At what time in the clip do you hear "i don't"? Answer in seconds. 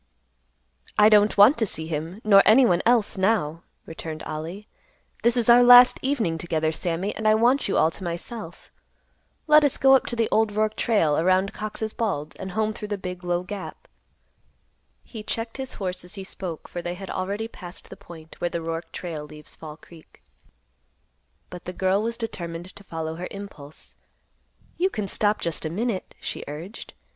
0.97-1.37